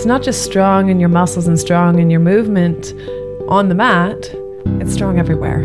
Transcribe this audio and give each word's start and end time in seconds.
It's 0.00 0.06
not 0.06 0.22
just 0.22 0.46
strong 0.46 0.88
in 0.88 0.98
your 0.98 1.10
muscles 1.10 1.46
and 1.46 1.60
strong 1.60 1.98
in 1.98 2.08
your 2.08 2.20
movement 2.20 2.94
on 3.50 3.68
the 3.68 3.74
mat, 3.74 4.30
it's 4.80 4.94
strong 4.94 5.18
everywhere. 5.18 5.60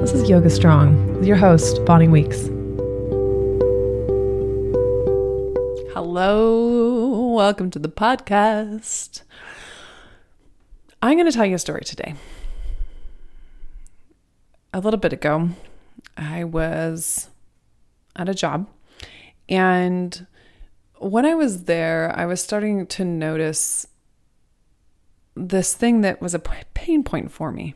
This 0.00 0.14
is 0.14 0.26
Yoga 0.26 0.48
Strong 0.48 1.16
with 1.16 1.26
your 1.26 1.36
host, 1.36 1.84
Bonnie 1.84 2.08
Weeks. 2.08 2.46
Hello, 5.92 7.34
welcome 7.34 7.70
to 7.72 7.78
the 7.78 7.90
podcast. 7.90 9.20
I'm 11.02 11.18
going 11.18 11.30
to 11.30 11.36
tell 11.36 11.44
you 11.44 11.56
a 11.56 11.58
story 11.58 11.82
today. 11.84 12.14
A 14.72 14.80
little 14.80 14.98
bit 14.98 15.12
ago, 15.12 15.50
I 16.16 16.44
was 16.44 17.28
at 18.16 18.30
a 18.30 18.34
job 18.34 18.66
and 19.46 20.26
when 21.04 21.26
I 21.26 21.34
was 21.34 21.64
there, 21.64 22.12
I 22.16 22.24
was 22.24 22.42
starting 22.42 22.86
to 22.86 23.04
notice 23.04 23.86
this 25.36 25.74
thing 25.74 26.00
that 26.00 26.22
was 26.22 26.34
a 26.34 26.38
pain 26.38 27.04
point 27.04 27.30
for 27.30 27.52
me. 27.52 27.74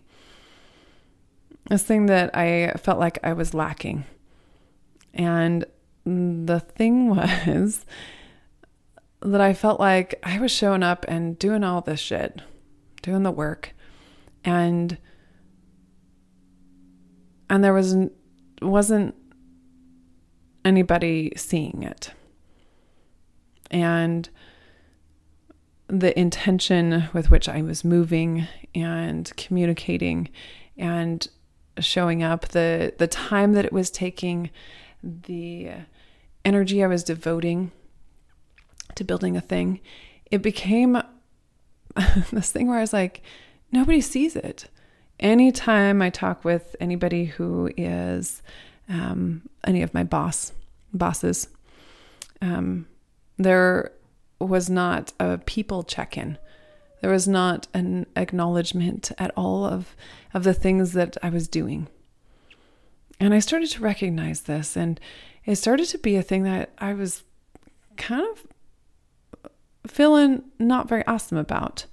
This 1.68 1.82
thing 1.82 2.06
that 2.06 2.34
I 2.34 2.72
felt 2.78 2.98
like 2.98 3.18
I 3.22 3.34
was 3.34 3.52
lacking. 3.52 4.04
And 5.12 5.66
the 6.04 6.60
thing 6.60 7.08
was 7.16 7.84
that 9.20 9.40
I 9.42 9.52
felt 9.52 9.78
like 9.78 10.14
I 10.22 10.40
was 10.40 10.50
showing 10.50 10.82
up 10.82 11.04
and 11.06 11.38
doing 11.38 11.64
all 11.64 11.82
this 11.82 12.00
shit, 12.00 12.40
doing 13.02 13.24
the 13.24 13.30
work, 13.30 13.74
and 14.42 14.96
and 17.50 17.62
there 17.62 17.74
was 17.74 17.96
wasn't 18.62 19.14
anybody 20.64 21.32
seeing 21.36 21.82
it 21.82 22.12
and 23.70 24.28
the 25.88 26.18
intention 26.18 27.08
with 27.12 27.30
which 27.30 27.48
I 27.48 27.62
was 27.62 27.84
moving 27.84 28.46
and 28.74 29.32
communicating 29.36 30.28
and 30.76 31.26
showing 31.78 32.22
up, 32.22 32.48
the 32.48 32.94
the 32.98 33.06
time 33.06 33.52
that 33.54 33.64
it 33.64 33.72
was 33.72 33.90
taking, 33.90 34.50
the 35.02 35.70
energy 36.44 36.84
I 36.84 36.86
was 36.86 37.04
devoting 37.04 37.72
to 38.94 39.04
building 39.04 39.36
a 39.36 39.40
thing, 39.40 39.80
it 40.30 40.42
became 40.42 41.00
this 42.32 42.50
thing 42.50 42.68
where 42.68 42.78
I 42.78 42.82
was 42.82 42.92
like, 42.92 43.22
nobody 43.72 44.00
sees 44.00 44.36
it. 44.36 44.68
Anytime 45.20 46.00
I 46.00 46.10
talk 46.10 46.44
with 46.44 46.76
anybody 46.80 47.24
who 47.24 47.70
is 47.76 48.42
um, 48.88 49.42
any 49.64 49.82
of 49.82 49.92
my 49.94 50.04
boss 50.04 50.52
bosses, 50.92 51.48
um, 52.40 52.86
there 53.38 53.92
was 54.40 54.68
not 54.68 55.12
a 55.18 55.38
people 55.38 55.82
check 55.82 56.16
in. 56.16 56.38
There 57.00 57.10
was 57.10 57.28
not 57.28 57.68
an 57.72 58.06
acknowledgement 58.16 59.12
at 59.18 59.32
all 59.36 59.64
of, 59.64 59.96
of 60.34 60.44
the 60.44 60.54
things 60.54 60.92
that 60.92 61.16
I 61.22 61.30
was 61.30 61.48
doing. 61.48 61.88
And 63.20 63.32
I 63.32 63.38
started 63.38 63.70
to 63.70 63.82
recognize 63.82 64.42
this, 64.42 64.76
and 64.76 65.00
it 65.44 65.56
started 65.56 65.86
to 65.86 65.98
be 65.98 66.16
a 66.16 66.22
thing 66.22 66.42
that 66.44 66.70
I 66.78 66.94
was 66.94 67.24
kind 67.96 68.26
of 68.30 68.46
feeling 69.90 70.44
not 70.58 70.88
very 70.88 71.06
awesome 71.06 71.38
about. 71.38 71.86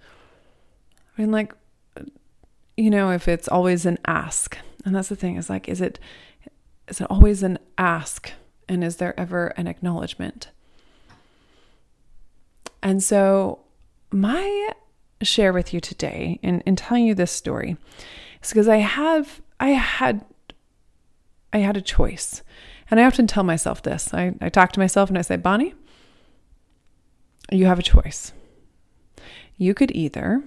I 1.17 1.21
mean, 1.21 1.31
like, 1.31 1.53
you 2.77 2.89
know, 2.89 3.11
if 3.11 3.27
it's 3.27 3.47
always 3.47 3.85
an 3.85 3.97
ask, 4.05 4.57
and 4.83 4.95
that's 4.95 5.09
the 5.09 5.15
thing 5.15 5.37
is 5.37 5.49
like, 5.49 5.67
is 5.67 5.81
it 5.81 5.99
is 6.87 7.01
it 7.01 7.07
always 7.09 7.41
an 7.41 7.57
ask, 7.77 8.31
and 8.69 8.83
is 8.83 8.97
there 8.97 9.19
ever 9.19 9.47
an 9.57 9.67
acknowledgement? 9.67 10.49
And 12.81 13.03
so, 13.03 13.59
my 14.11 14.69
share 15.21 15.53
with 15.53 15.73
you 15.73 15.79
today 15.79 16.39
in, 16.41 16.61
in 16.61 16.75
telling 16.75 17.05
you 17.05 17.15
this 17.15 17.31
story 17.31 17.77
is 18.41 18.49
because 18.49 18.67
I 18.67 18.77
have, 18.77 19.41
I 19.59 19.69
had, 19.69 20.23
I 21.51 21.59
had 21.59 21.77
a 21.77 21.81
choice. 21.81 22.43
And 22.91 22.99
I 22.99 23.05
often 23.05 23.25
tell 23.25 23.43
myself 23.43 23.81
this 23.81 24.13
I, 24.13 24.35
I 24.41 24.49
talk 24.49 24.71
to 24.73 24.79
myself 24.79 25.09
and 25.09 25.17
I 25.17 25.21
say, 25.21 25.37
Bonnie, 25.37 25.73
you 27.51 27.65
have 27.65 27.79
a 27.79 27.83
choice. 27.83 28.31
You 29.57 29.73
could 29.73 29.91
either 29.91 30.43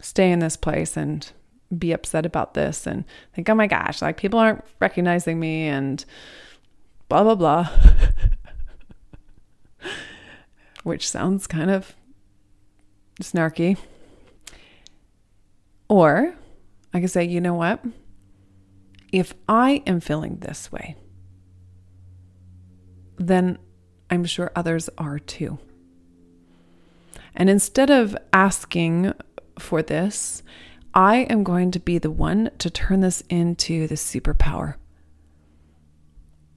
stay 0.00 0.32
in 0.32 0.40
this 0.40 0.56
place 0.56 0.96
and 0.96 1.30
be 1.76 1.92
upset 1.92 2.26
about 2.26 2.54
this 2.54 2.86
and 2.86 3.04
think, 3.34 3.48
oh 3.48 3.54
my 3.54 3.66
gosh, 3.66 4.02
like 4.02 4.16
people 4.16 4.38
aren't 4.38 4.64
recognizing 4.80 5.38
me 5.38 5.66
and 5.66 6.04
blah, 7.08 7.22
blah, 7.22 7.34
blah. 7.34 7.70
which 10.82 11.08
sounds 11.08 11.46
kind 11.46 11.70
of 11.70 11.94
snarky. 13.20 13.76
Or 15.88 16.34
I 16.94 17.00
could 17.00 17.10
say, 17.10 17.24
you 17.24 17.40
know 17.40 17.54
what? 17.54 17.84
If 19.12 19.34
I 19.48 19.82
am 19.86 20.00
feeling 20.00 20.36
this 20.36 20.72
way, 20.72 20.96
then 23.16 23.58
I'm 24.10 24.24
sure 24.24 24.50
others 24.56 24.88
are 24.98 25.18
too. 25.18 25.58
And 27.34 27.48
instead 27.48 27.90
of 27.90 28.16
asking 28.32 29.12
for 29.58 29.82
this, 29.82 30.42
I 30.94 31.18
am 31.30 31.44
going 31.44 31.70
to 31.70 31.78
be 31.78 31.98
the 31.98 32.10
one 32.10 32.50
to 32.58 32.68
turn 32.68 33.00
this 33.00 33.22
into 33.28 33.86
the 33.86 33.94
superpower. 33.94 34.74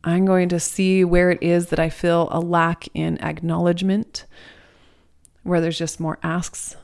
I'm 0.06 0.26
going 0.26 0.50
to 0.50 0.60
see 0.60 1.04
where 1.04 1.32
it 1.32 1.42
is 1.42 1.68
that 1.68 1.80
I 1.80 1.90
feel 1.90 2.30
a 2.32 2.40
lack 2.40 2.88
in 2.94 3.18
acknowledgement, 3.22 4.26
where 5.42 5.60
there's 5.60 5.80
just 5.80 6.00
more 6.00 6.20
asks. 6.22 6.76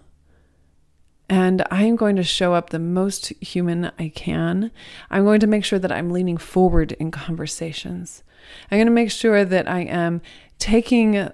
And 1.29 1.63
I 1.69 1.83
am 1.83 1.95
going 1.95 2.15
to 2.15 2.23
show 2.23 2.55
up 2.55 2.71
the 2.71 2.79
most 2.79 3.27
human 3.39 3.91
I 3.97 4.09
can. 4.09 4.71
I'm 5.11 5.23
going 5.23 5.39
to 5.39 5.47
make 5.47 5.63
sure 5.63 5.79
that 5.79 5.91
I'm 5.91 6.09
leaning 6.09 6.35
forward 6.35 6.93
in 6.93 7.11
conversations. 7.11 8.23
I'm 8.69 8.77
going 8.77 8.87
to 8.87 8.91
make 8.91 9.11
sure 9.11 9.45
that 9.45 9.69
I 9.69 9.81
am 9.81 10.21
taking 10.57 11.29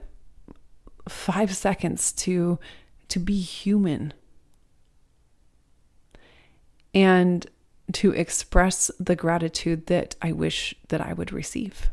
five 1.08 1.56
seconds 1.56 2.12
to, 2.12 2.60
to 3.08 3.18
be 3.18 3.40
human. 3.40 4.14
And 6.94 7.48
to 7.94 8.12
express 8.12 8.92
the 9.00 9.16
gratitude 9.16 9.88
that 9.88 10.16
I 10.22 10.32
wish 10.32 10.76
that 10.90 11.02
I 11.02 11.14
would 11.14 11.32
receive. 11.32 11.90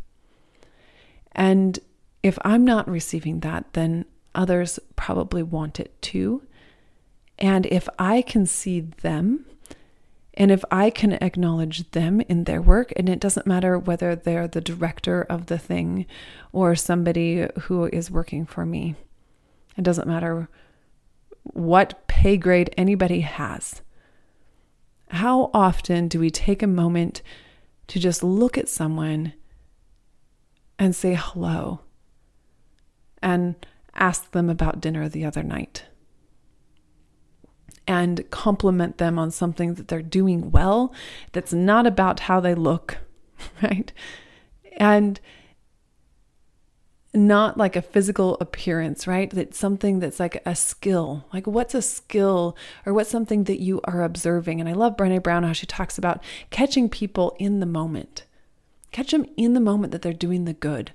And 1.33 1.79
if 2.23 2.39
I'm 2.43 2.65
not 2.65 2.89
receiving 2.89 3.41
that, 3.41 3.73
then 3.75 4.07
others 4.35 4.79
probably 4.97 5.43
want 5.43 5.79
it 5.79 6.01
too. 6.03 6.43
And 7.39 7.67
if 7.67 7.89
I 7.99 8.23
can 8.23 8.47
see 8.47 8.81
them, 8.81 9.45
and 10.35 10.51
if 10.51 10.65
I 10.71 10.91
can 10.91 11.13
acknowledge 11.13 11.91
them 11.93 12.21
in 12.23 12.45
their 12.45 12.61
work, 12.61 12.93
and 12.97 13.09
it 13.09 13.21
doesn't 13.21 13.47
matter 13.47 13.79
whether 13.79 14.17
they're 14.17 14.49
the 14.49 14.61
director 14.61 15.23
of 15.23 15.47
the 15.47 15.59
thing 15.59 16.07
or 16.53 16.75
somebody 16.75 17.47
who 17.63 17.87
is 17.87 18.11
working 18.11 18.47
for 18.47 18.67
me, 18.67 18.97
it 19.77 19.83
doesn't 19.83 20.09
matter 20.09 20.49
what 21.43 22.07
pay 22.09 22.37
grade 22.37 22.75
anybody 22.77 23.21
has. 23.21 23.83
How 25.25 25.51
often 25.55 26.09
do 26.09 26.21
we 26.21 26.29
take 26.29 26.63
a 26.63 26.67
moment 26.67 27.23
to 27.87 27.99
just 27.99 28.23
look 28.23 28.59
at 28.59 28.69
someone 28.69 29.33
and 30.79 30.95
say 30.95 31.17
hello 31.19 31.81
and 33.23 33.55
ask 33.95 34.33
them 34.33 34.51
about 34.51 34.83
dinner 34.83 35.09
the 35.09 35.25
other 35.25 35.43
night? 35.43 35.87
And 37.89 38.31
compliment 38.31 38.99
them 38.99 39.19
on 39.19 39.31
something 39.31 39.77
that 39.77 39.89
they're 39.89 40.03
doing 40.03 40.51
well 40.51 40.93
that's 41.33 41.55
not 41.55 41.87
about 41.87 42.21
how 42.21 42.39
they 42.39 42.55
look, 42.55 42.99
right? 43.63 43.95
And 44.77 45.19
not 47.15 47.57
like 47.57 47.77
a 47.77 47.83
physical 47.83 48.37
appearance, 48.41 49.07
right? 49.07 49.31
That's 49.31 49.57
something 49.57 50.01
that's 50.01 50.19
like 50.19 50.43
a 50.45 50.57
skill. 50.57 51.27
Like, 51.33 51.47
what's 51.47 51.75
a 51.75 51.83
skill 51.83 52.57
or 52.85 52.93
what's 52.93 53.11
something 53.11 53.45
that 53.45 53.63
you 53.63 53.81
are 53.85 54.03
observing? 54.03 54.61
And 54.61 54.69
I 54.69 54.73
love 54.73 54.97
Brene 54.97 55.23
Brown 55.23 55.45
how 55.45 55.53
she 55.53 55.67
talks 55.67 55.97
about 55.99 56.23
catching 56.51 56.89
people 56.89 57.37
in 57.39 57.61
the 57.61 57.67
moment. 57.67 58.25
Catch 58.91 59.13
them 59.13 59.27
in 59.37 59.55
the 59.55 59.61
moment 59.61 59.93
that 59.93 60.03
they're 60.03 60.13
doing 60.13 60.45
the 60.45 60.53
good 60.53 60.93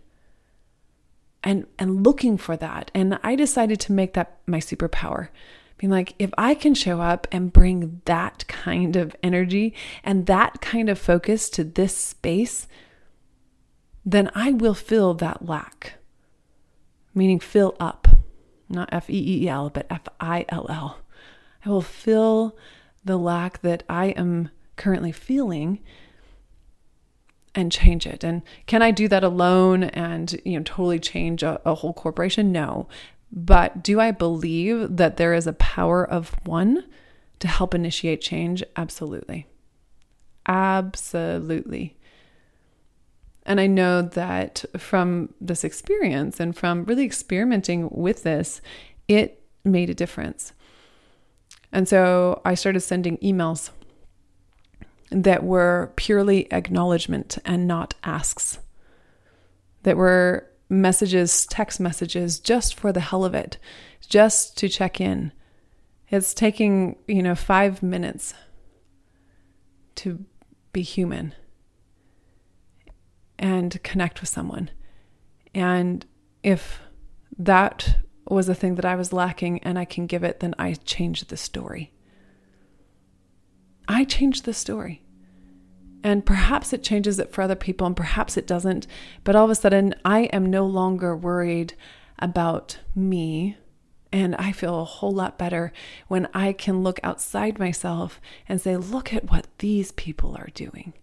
and 1.44 1.66
and 1.78 2.06
looking 2.06 2.38
for 2.38 2.58
that. 2.58 2.92
And 2.94 3.20
I 3.24 3.36
decided 3.36 3.80
to 3.82 3.92
make 3.94 4.14
that 4.14 4.40
my 4.46 4.60
superpower 4.60 5.30
Being 5.78 5.92
like, 5.92 6.14
if 6.20 6.32
I 6.38 6.56
can 6.56 6.76
show 6.76 7.00
up 7.00 7.28
and 7.32 7.54
bring 7.54 8.02
that 8.06 8.46
kind 8.50 8.98
of 8.98 9.16
energy 9.24 9.74
and 10.04 10.26
that 10.26 10.60
kind 10.60 10.90
of 10.90 11.00
focus 11.00 11.50
to 11.52 11.64
this 11.64 11.96
space, 11.96 12.68
then 14.06 14.30
I 14.36 14.52
will 14.52 14.74
fill 14.74 15.14
that 15.16 15.46
lack. 15.46 15.94
Meaning, 17.14 17.40
fill 17.40 17.76
up, 17.80 18.08
not 18.70 18.90
F 18.92 19.10
E 19.10 19.44
E 19.44 19.50
L, 19.50 19.70
but 19.70 19.88
F 19.90 20.08
I 20.20 20.46
L 20.50 20.66
L. 20.70 21.00
I 21.66 21.70
will 21.70 21.82
fill 21.82 22.56
the 23.04 23.18
lack 23.18 23.62
that 23.62 23.84
I 23.90 24.08
am 24.08 24.50
currently 24.76 25.12
feeling 25.12 25.80
and 27.56 27.72
change 27.72 28.06
it. 28.06 28.24
And 28.24 28.42
can 28.68 28.82
I 28.82 28.92
do 28.92 29.08
that 29.08 29.24
alone 29.24 29.84
and 29.84 30.40
you 30.46 30.58
know 30.58 30.64
totally 30.64 31.00
change 31.00 31.44
a, 31.44 31.62
a 31.66 31.76
whole 31.76 31.94
corporation? 31.94 32.52
No. 32.52 32.88
But 33.32 33.84
do 33.84 34.00
I 34.00 34.12
believe 34.12 34.98
that 34.98 35.18
there 35.18 35.34
is 35.34 35.46
a 35.46 35.54
power 35.54 36.04
of 36.04 36.34
one 36.46 36.86
to 37.40 37.48
help 37.48 37.76
initiate 37.76 38.22
change? 38.22 38.64
Absolutely. 38.76 39.46
Absolutely. 40.48 41.96
And 43.50 43.60
I 43.60 43.66
know 43.66 44.04
that 44.04 44.64
from 44.78 45.34
this 45.42 45.64
experience 45.64 46.40
and 46.40 46.56
from 46.56 46.84
really 46.84 47.04
experimenting 47.04 47.90
with 47.90 48.22
this, 48.22 48.62
it 49.08 49.42
made 49.66 49.90
a 49.90 49.96
difference. 49.96 50.54
And 51.72 51.88
so 51.88 52.44
I 52.46 52.54
started 52.54 52.82
sending 52.82 53.18
emails 53.18 53.72
that 55.10 55.44
were 55.44 55.92
purely 55.96 56.52
acknowledgement 56.54 57.40
and 57.44 57.68
not 57.68 57.96
asks, 58.04 58.60
that 59.82 59.98
were 59.98 60.48
messages, 60.70 61.48
text 61.48 61.80
messages, 61.80 62.38
just 62.40 62.76
for 62.76 62.92
the 62.92 63.00
hell 63.00 63.26
of 63.26 63.34
it, 63.34 63.58
just 64.08 64.58
to 64.60 64.70
check 64.70 65.02
in. 65.02 65.32
It's 66.10 66.36
taking, 66.36 66.98
you 67.08 67.24
know, 67.24 67.34
five 67.34 67.82
minutes 67.82 68.36
to 69.96 70.24
be 70.72 70.84
human 70.84 71.34
and 73.40 73.82
connect 73.84 74.22
with 74.22 74.30
someone. 74.30 74.70
And 75.56 76.06
if 76.44 76.82
that 77.38 77.98
was 78.28 78.48
a 78.50 78.54
thing 78.54 78.76
that 78.76 78.86
I 78.86 78.96
was 78.96 79.14
lacking 79.14 79.64
and 79.64 79.80
I 79.80 79.86
can 79.86 80.06
give 80.06 80.24
it, 80.24 80.42
then 80.42 80.54
I 80.60 80.74
change 80.74 81.26
the 81.26 81.38
story. 81.38 81.92
I 83.88 84.04
change 84.04 84.44
the 84.44 84.54
story. 84.54 85.02
And 86.04 86.26
perhaps 86.26 86.72
it 86.72 86.84
changes 86.84 87.20
it 87.20 87.32
for 87.32 87.42
other 87.42 87.56
people 87.56 87.88
and 87.88 87.96
perhaps 87.96 88.38
it 88.38 88.46
doesn't. 88.46 88.88
But 89.24 89.36
all 89.36 89.46
of 89.46 89.52
a 89.52 89.56
sudden, 89.56 89.96
I 90.06 90.24
am 90.26 90.46
no 90.46 90.66
longer 90.66 91.16
worried 91.16 91.74
about 92.20 92.78
me. 92.94 93.58
And 94.12 94.36
I 94.36 94.52
feel 94.52 94.80
a 94.80 94.86
whole 94.86 95.12
lot 95.12 95.38
better 95.38 95.72
when 96.08 96.28
I 96.34 96.54
can 96.54 96.84
look 96.84 97.00
outside 97.04 97.60
myself 97.60 98.20
and 98.48 98.60
say, 98.60 98.76
look 98.78 99.14
at 99.14 99.30
what 99.30 99.48
these 99.60 99.92
people 99.92 100.36
are 100.36 100.50
doing. 100.54 100.94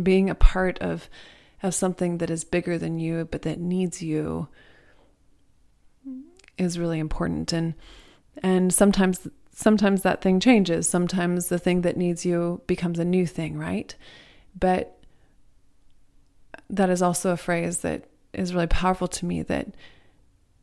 Being 0.00 0.30
a 0.30 0.34
part 0.34 0.78
of, 0.78 1.08
of 1.62 1.74
something 1.74 2.18
that 2.18 2.30
is 2.30 2.44
bigger 2.44 2.78
than 2.78 2.98
you, 2.98 3.28
but 3.30 3.42
that 3.42 3.58
needs 3.58 4.02
you 4.02 4.48
is 6.58 6.78
really 6.78 6.98
important. 6.98 7.52
And 7.52 7.74
and 8.42 8.72
sometimes 8.72 9.26
sometimes 9.52 10.02
that 10.02 10.22
thing 10.22 10.40
changes. 10.40 10.88
Sometimes 10.88 11.48
the 11.48 11.58
thing 11.58 11.82
that 11.82 11.96
needs 11.96 12.24
you 12.24 12.62
becomes 12.66 12.98
a 12.98 13.04
new 13.04 13.26
thing, 13.26 13.58
right? 13.58 13.94
But 14.58 14.96
that 16.68 16.90
is 16.90 17.02
also 17.02 17.30
a 17.30 17.36
phrase 17.36 17.78
that 17.78 18.04
is 18.32 18.54
really 18.54 18.66
powerful 18.66 19.08
to 19.08 19.26
me 19.26 19.42
that, 19.42 19.74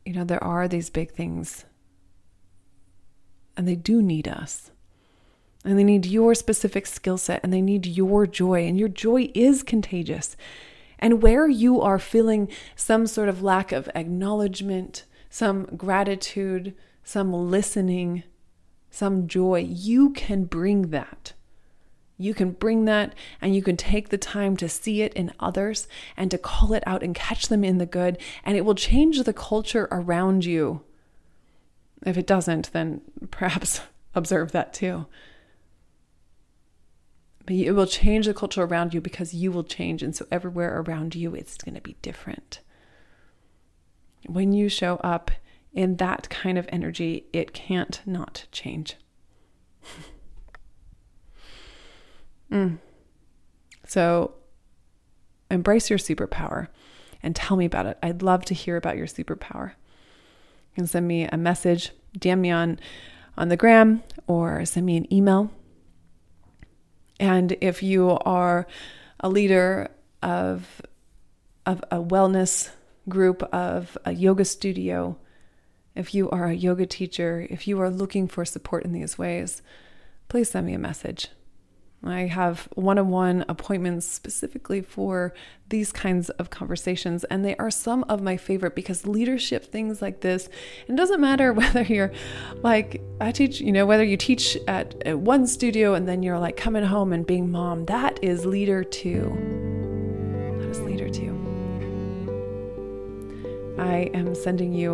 you 0.04 0.14
know, 0.14 0.24
there 0.24 0.42
are 0.42 0.66
these 0.66 0.90
big 0.90 1.12
things 1.12 1.64
and 3.56 3.68
they 3.68 3.76
do 3.76 4.00
need 4.00 4.26
us. 4.26 4.70
And 5.64 5.78
they 5.78 5.84
need 5.84 6.06
your 6.06 6.34
specific 6.34 6.86
skill 6.86 7.18
set 7.18 7.40
and 7.42 7.52
they 7.52 7.60
need 7.60 7.86
your 7.86 8.26
joy. 8.26 8.66
And 8.66 8.78
your 8.78 8.88
joy 8.88 9.30
is 9.34 9.62
contagious. 9.62 10.36
And 10.98 11.22
where 11.22 11.48
you 11.48 11.80
are 11.80 11.98
feeling 11.98 12.48
some 12.74 13.06
sort 13.06 13.28
of 13.28 13.42
lack 13.42 13.72
of 13.72 13.88
acknowledgement, 13.94 15.04
some 15.30 15.64
gratitude, 15.76 16.74
some 17.04 17.32
listening, 17.32 18.24
some 18.90 19.26
joy, 19.28 19.60
you 19.60 20.10
can 20.10 20.44
bring 20.44 20.90
that. 20.90 21.32
You 22.18 22.34
can 22.34 22.50
bring 22.50 22.84
that 22.86 23.14
and 23.40 23.54
you 23.54 23.62
can 23.62 23.76
take 23.76 24.08
the 24.08 24.18
time 24.18 24.56
to 24.56 24.68
see 24.68 25.02
it 25.02 25.14
in 25.14 25.32
others 25.38 25.86
and 26.16 26.30
to 26.32 26.38
call 26.38 26.72
it 26.72 26.82
out 26.84 27.02
and 27.02 27.14
catch 27.14 27.46
them 27.46 27.62
in 27.62 27.78
the 27.78 27.86
good, 27.86 28.18
and 28.44 28.56
it 28.56 28.64
will 28.64 28.74
change 28.74 29.22
the 29.22 29.32
culture 29.32 29.86
around 29.92 30.44
you. 30.44 30.82
If 32.04 32.18
it 32.18 32.26
doesn't, 32.26 32.72
then 32.72 33.02
perhaps 33.30 33.80
observe 34.14 34.50
that 34.52 34.74
too. 34.74 35.06
But 37.48 37.56
it 37.56 37.72
will 37.72 37.86
change 37.86 38.26
the 38.26 38.34
culture 38.34 38.62
around 38.62 38.92
you 38.92 39.00
because 39.00 39.32
you 39.32 39.50
will 39.50 39.64
change. 39.64 40.02
And 40.02 40.14
so 40.14 40.26
everywhere 40.30 40.82
around 40.82 41.14
you, 41.14 41.34
it's 41.34 41.56
going 41.56 41.76
to 41.76 41.80
be 41.80 41.96
different. 42.02 42.60
When 44.26 44.52
you 44.52 44.68
show 44.68 44.96
up 44.96 45.30
in 45.72 45.96
that 45.96 46.28
kind 46.28 46.58
of 46.58 46.68
energy, 46.68 47.24
it 47.32 47.54
can't 47.54 48.02
not 48.04 48.44
change. 48.52 48.96
mm. 52.52 52.76
So 53.86 54.34
embrace 55.50 55.88
your 55.88 55.98
superpower 55.98 56.68
and 57.22 57.34
tell 57.34 57.56
me 57.56 57.64
about 57.64 57.86
it. 57.86 57.96
I'd 58.02 58.20
love 58.20 58.44
to 58.44 58.54
hear 58.54 58.76
about 58.76 58.98
your 58.98 59.06
superpower. 59.06 59.70
You 59.70 60.74
can 60.74 60.86
send 60.86 61.08
me 61.08 61.24
a 61.24 61.38
message, 61.38 61.92
DM 62.18 62.40
me 62.40 62.50
on, 62.50 62.78
on 63.38 63.48
the 63.48 63.56
gram, 63.56 64.02
or 64.26 64.66
send 64.66 64.84
me 64.84 64.98
an 64.98 65.10
email. 65.10 65.50
And 67.20 67.56
if 67.60 67.82
you 67.82 68.18
are 68.24 68.66
a 69.20 69.28
leader 69.28 69.90
of, 70.22 70.82
of 71.66 71.82
a 71.90 71.96
wellness 71.96 72.70
group, 73.08 73.42
of 73.44 73.96
a 74.04 74.12
yoga 74.12 74.44
studio, 74.44 75.16
if 75.94 76.14
you 76.14 76.30
are 76.30 76.46
a 76.46 76.54
yoga 76.54 76.86
teacher, 76.86 77.46
if 77.50 77.66
you 77.66 77.80
are 77.80 77.90
looking 77.90 78.28
for 78.28 78.44
support 78.44 78.84
in 78.84 78.92
these 78.92 79.18
ways, 79.18 79.62
please 80.28 80.50
send 80.50 80.66
me 80.66 80.74
a 80.74 80.78
message. 80.78 81.28
I 82.04 82.26
have 82.26 82.68
one 82.74 82.96
on 82.98 83.08
one 83.08 83.44
appointments 83.48 84.06
specifically 84.06 84.82
for 84.82 85.34
these 85.68 85.90
kinds 85.90 86.30
of 86.30 86.48
conversations, 86.48 87.24
and 87.24 87.44
they 87.44 87.56
are 87.56 87.70
some 87.70 88.04
of 88.04 88.22
my 88.22 88.36
favorite 88.36 88.76
because 88.76 89.06
leadership 89.06 89.64
things 89.64 90.00
like 90.00 90.20
this, 90.20 90.48
it 90.86 90.94
doesn't 90.94 91.20
matter 91.20 91.52
whether 91.54 91.82
you're 91.82 92.12
like, 92.62 93.02
I 93.20 93.32
teach, 93.32 93.60
you 93.60 93.72
know, 93.72 93.84
whether 93.84 94.04
you 94.04 94.16
teach 94.16 94.56
at, 94.68 94.94
at 95.06 95.18
one 95.18 95.46
studio 95.46 95.94
and 95.94 96.06
then 96.06 96.22
you're 96.22 96.38
like 96.38 96.56
coming 96.56 96.84
home 96.84 97.12
and 97.12 97.26
being 97.26 97.50
mom, 97.50 97.86
that 97.86 98.22
is 98.22 98.46
leader 98.46 98.84
too. 98.84 99.32
That 100.60 100.68
is 100.68 100.80
leader 100.80 101.08
too. 101.08 101.34
I 103.78 104.10
am 104.14 104.34
sending 104.34 104.72
you 104.72 104.88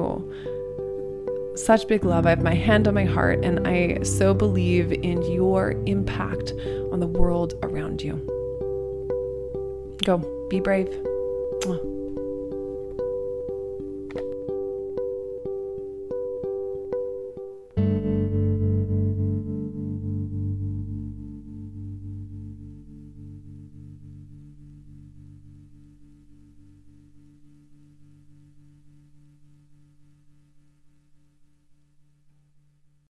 such 1.56 1.87
big 1.88 2.04
love. 2.04 2.26
I 2.26 2.30
have 2.30 2.42
my 2.42 2.54
hand 2.54 2.88
on 2.88 2.94
my 2.94 3.04
heart, 3.04 3.44
and 3.44 3.66
I 3.66 4.02
so 4.02 4.34
believe 4.34 4.92
in 4.92 5.23
your 5.30 5.73
impact 5.87 6.52
on 6.92 7.00
the 7.00 7.06
world 7.06 7.54
around 7.62 8.02
you. 8.02 8.14
Go, 10.04 10.18
be 10.50 10.61
brave. 10.61 10.88